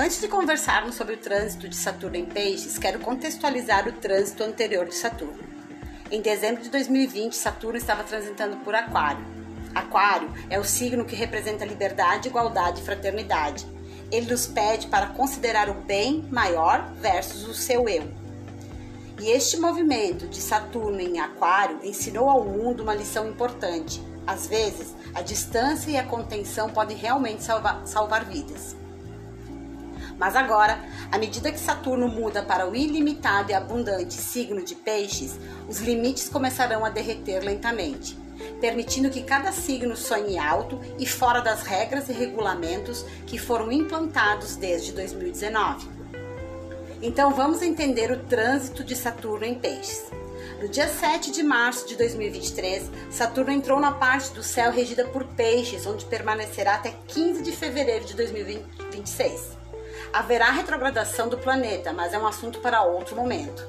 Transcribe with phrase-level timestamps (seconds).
[0.00, 4.86] Antes de conversarmos sobre o trânsito de Saturno em Peixes, quero contextualizar o trânsito anterior
[4.86, 5.42] de Saturno.
[6.08, 9.26] Em dezembro de 2020, Saturno estava transitando por Aquário.
[9.74, 13.66] Aquário é o signo que representa liberdade, igualdade e fraternidade.
[14.12, 18.08] Ele nos pede para considerar o bem maior versus o seu eu.
[19.20, 24.00] E este movimento de Saturno em Aquário ensinou ao mundo uma lição importante.
[24.24, 28.76] Às vezes, a distância e a contenção podem realmente salvar, salvar vidas.
[30.18, 30.80] Mas agora,
[31.12, 36.28] à medida que Saturno muda para o ilimitado e abundante signo de Peixes, os limites
[36.28, 38.18] começarão a derreter lentamente,
[38.60, 44.56] permitindo que cada signo sonhe alto e fora das regras e regulamentos que foram implantados
[44.56, 45.88] desde 2019.
[47.00, 50.10] Então vamos entender o trânsito de Saturno em Peixes.
[50.60, 55.22] No dia 7 de março de 2023, Saturno entrou na parte do céu regida por
[55.22, 59.57] Peixes, onde permanecerá até 15 de fevereiro de 2026
[60.12, 63.66] haverá retrogradação do planeta, mas é um assunto para outro momento.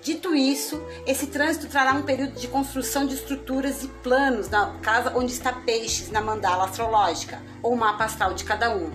[0.00, 5.12] Dito isso, esse trânsito trará um período de construção de estruturas e planos na casa
[5.14, 8.90] onde está Peixes na mandala astrológica, ou mapa astral de cada um.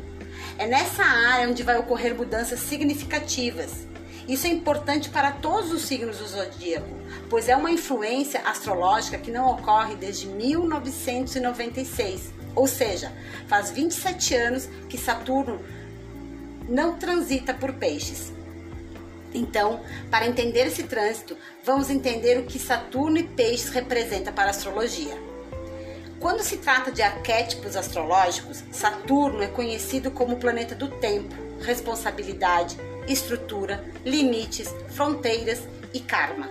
[0.58, 3.86] É nessa área onde vai ocorrer mudanças significativas.
[4.28, 6.96] Isso é importante para todos os signos do zodíaco,
[7.30, 13.12] pois é uma influência astrológica que não ocorre desde 1996, ou seja,
[13.48, 15.60] faz 27 anos que Saturno
[16.74, 18.34] não transita por peixes.
[19.32, 24.50] Então, para entender esse trânsito, vamos entender o que Saturno e Peixes representa para a
[24.50, 25.16] astrologia.
[26.20, 32.76] Quando se trata de arquétipos astrológicos, Saturno é conhecido como o planeta do tempo, responsabilidade,
[33.08, 35.62] estrutura, limites, fronteiras
[35.94, 36.50] e karma.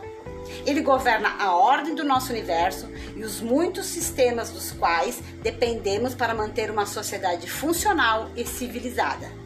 [0.65, 6.35] Ele governa a ordem do nosso universo e os muitos sistemas dos quais dependemos para
[6.35, 9.42] manter uma sociedade funcional e civilizada.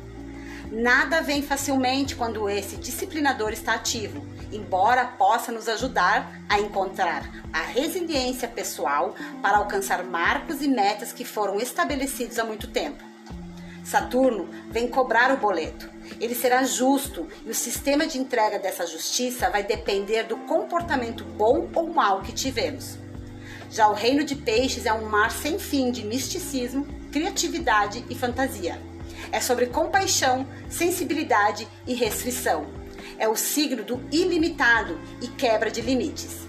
[0.71, 7.63] Nada vem facilmente quando esse disciplinador está ativo, embora possa nos ajudar a encontrar a
[7.63, 13.05] resiliência pessoal para alcançar marcos e metas que foram estabelecidos há muito tempo.
[13.85, 15.89] Saturno vem cobrar o boleto.
[16.21, 21.69] Ele será justo e o sistema de entrega dessa justiça vai depender do comportamento bom
[21.73, 22.99] ou mal que tivemos.
[23.71, 28.81] Já o reino de peixes é um mar sem fim de misticismo, criatividade e fantasia.
[29.33, 32.67] É sobre compaixão, sensibilidade e restrição.
[33.19, 36.47] É o signo do ilimitado e quebra de limites.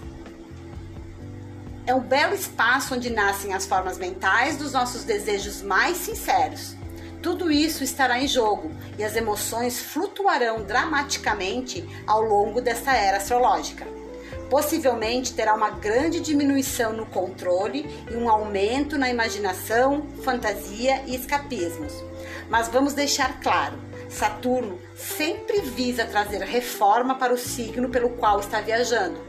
[1.86, 6.76] É um belo espaço onde nascem as formas mentais dos nossos desejos mais sinceros.
[7.22, 13.97] Tudo isso estará em jogo e as emoções flutuarão dramaticamente ao longo desta era astrológica.
[14.50, 21.92] Possivelmente terá uma grande diminuição no controle e um aumento na imaginação, fantasia e escapismos.
[22.48, 28.60] Mas vamos deixar claro: Saturno sempre visa trazer reforma para o signo pelo qual está
[28.60, 29.20] viajando,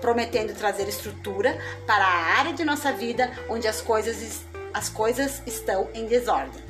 [0.00, 5.88] prometendo trazer estrutura para a área de nossa vida onde as coisas, as coisas estão
[5.92, 6.68] em desordem.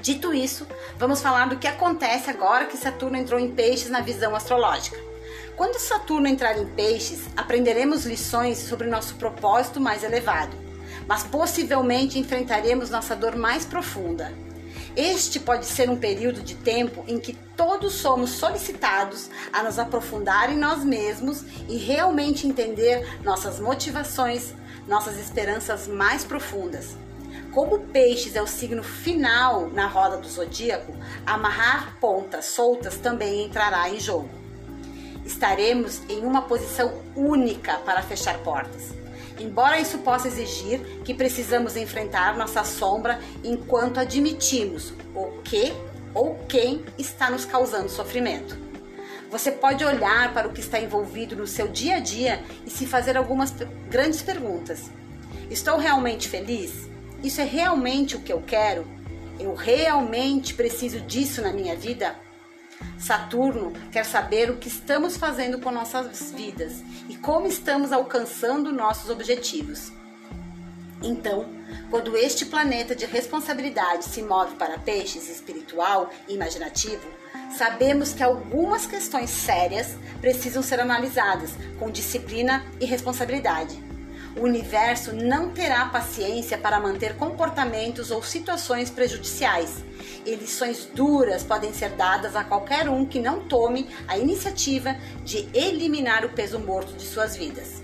[0.00, 0.66] Dito isso,
[0.96, 5.11] vamos falar do que acontece agora que Saturno entrou em Peixes na visão astrológica.
[5.56, 10.56] Quando Saturno entrar em Peixes, aprenderemos lições sobre nosso propósito mais elevado,
[11.06, 14.32] mas possivelmente enfrentaremos nossa dor mais profunda,
[14.94, 20.52] este pode ser um período de tempo em que todos somos solicitados a nos aprofundar
[20.52, 24.54] em nós mesmos e realmente entender nossas motivações,
[24.86, 26.94] nossas esperanças mais profundas.
[27.52, 30.92] Como Peixes é o signo final na roda do zodíaco,
[31.24, 34.41] amarrar pontas soltas também entrará em jogo.
[35.24, 39.02] Estaremos em uma posição única para fechar portas
[39.42, 45.72] embora isso possa exigir que precisamos enfrentar nossa sombra enquanto admitimos o que
[46.14, 48.56] ou quem está nos causando sofrimento.
[49.30, 52.86] Você pode olhar para o que está envolvido no seu dia a dia e se
[52.86, 53.52] fazer algumas
[53.88, 54.90] grandes perguntas.
[55.50, 56.88] Estou realmente feliz?
[57.22, 58.86] Isso é realmente o que eu quero?
[59.40, 62.14] Eu realmente preciso disso na minha vida?
[62.98, 69.10] Saturno quer saber o que estamos fazendo com nossas vidas e como estamos alcançando nossos
[69.10, 69.92] objetivos.
[71.02, 71.46] Então,
[71.90, 77.06] quando este planeta de responsabilidade se move para peixes espiritual e imaginativo,
[77.56, 83.91] sabemos que algumas questões sérias precisam ser analisadas com disciplina e responsabilidade.
[84.34, 89.84] O universo não terá paciência para manter comportamentos ou situações prejudiciais
[90.24, 95.48] e lições duras podem ser dadas a qualquer um que não tome a iniciativa de
[95.52, 97.82] eliminar o peso morto de suas vidas.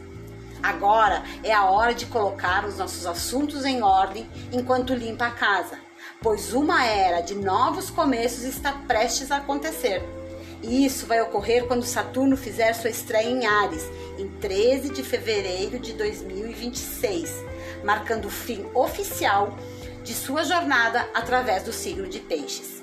[0.62, 5.79] Agora é a hora de colocar os nossos assuntos em ordem enquanto limpa a casa,
[6.23, 10.18] pois uma era de novos começos está prestes a acontecer.
[10.63, 13.85] E isso vai ocorrer quando Saturno fizer sua estreia em Ares,
[14.19, 17.45] em 13 de fevereiro de 2026,
[17.85, 19.57] marcando o fim oficial
[20.03, 22.83] de sua jornada através do signo de Peixes.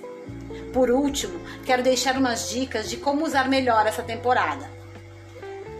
[0.71, 4.69] Por último, quero deixar umas dicas de como usar melhor essa temporada.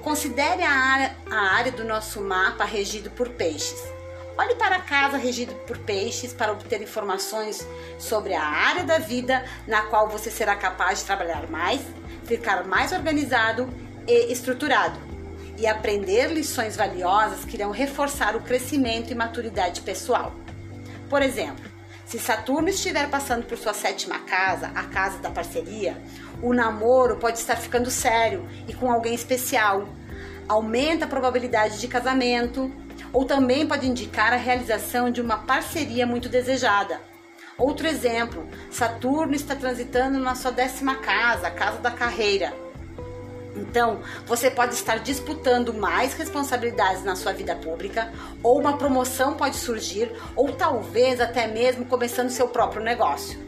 [0.02, 3.95] Considere a área, a área do nosso mapa regido por peixes.
[4.38, 7.66] Olhe para a casa regida por peixes para obter informações
[7.98, 11.82] sobre a área da vida na qual você será capaz de trabalhar mais,
[12.26, 13.70] ficar mais organizado
[14.06, 15.00] e estruturado
[15.58, 20.34] e aprender lições valiosas que irão reforçar o crescimento e maturidade pessoal.
[21.10, 21.64] Por exemplo,
[22.06, 25.98] se Saturno estiver passando por sua sétima casa, a casa da parceria,
[26.42, 29.88] o namoro pode estar ficando sério e com alguém especial.
[30.48, 32.72] Aumenta a probabilidade de casamento,
[33.16, 37.00] ou também pode indicar a realização de uma parceria muito desejada.
[37.58, 42.54] Outro exemplo, Saturno está transitando na sua décima casa, a casa da carreira.
[43.56, 48.12] Então, você pode estar disputando mais responsabilidades na sua vida pública,
[48.44, 53.40] ou uma promoção pode surgir, ou talvez até mesmo começando seu próprio negócio.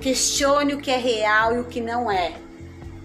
[0.00, 2.34] Questione o que é real e o que não é.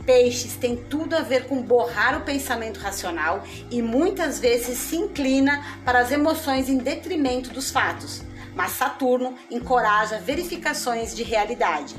[0.07, 5.61] Peixes tem tudo a ver com borrar o pensamento racional e muitas vezes se inclina
[5.83, 8.21] para as emoções em detrimento dos fatos,
[8.55, 11.93] mas Saturno encoraja verificações de realidade.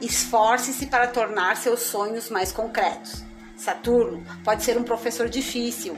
[0.00, 3.22] Esforce-se para tornar seus sonhos mais concretos.
[3.54, 5.94] Saturno pode ser um professor difícil,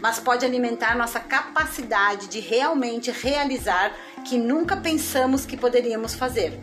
[0.00, 3.94] mas pode alimentar nossa capacidade de realmente realizar
[4.26, 6.58] que nunca pensamos que poderíamos fazer.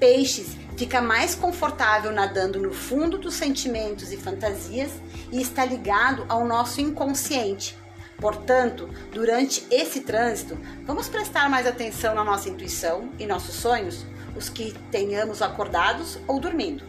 [0.00, 4.90] Peixes fica mais confortável nadando no fundo dos sentimentos e fantasias
[5.30, 7.76] e está ligado ao nosso inconsciente.
[8.16, 14.48] Portanto, durante esse trânsito, vamos prestar mais atenção na nossa intuição e nossos sonhos, os
[14.48, 16.82] que tenhamos acordados ou dormindo.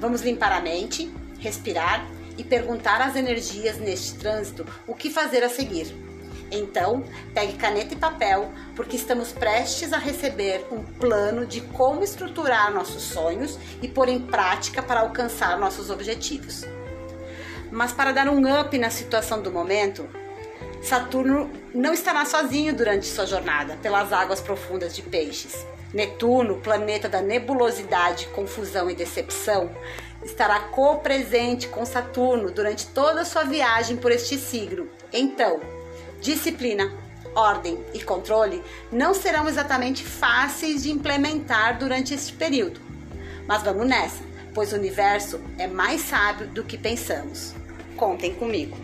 [0.00, 2.04] Vamos limpar a mente, respirar
[2.36, 6.11] e perguntar às energias neste trânsito o que fazer a seguir.
[6.52, 7.02] Então,
[7.32, 13.02] pegue caneta e papel, porque estamos prestes a receber um plano de como estruturar nossos
[13.02, 16.64] sonhos e pôr em prática para alcançar nossos objetivos.
[17.70, 20.06] Mas para dar um up na situação do momento,
[20.82, 25.66] Saturno não estará sozinho durante sua jornada pelas águas profundas de Peixes.
[25.94, 29.70] Netuno, planeta da nebulosidade, confusão e decepção,
[30.22, 34.88] estará co-presente com Saturno durante toda a sua viagem por este signo.
[35.12, 35.60] Então,
[36.22, 36.90] disciplina,
[37.34, 42.80] ordem e controle não serão exatamente fáceis de implementar durante este período.
[43.46, 44.22] Mas vamos nessa,
[44.54, 47.54] pois o universo é mais sábio do que pensamos.
[47.96, 48.76] Contem comigo.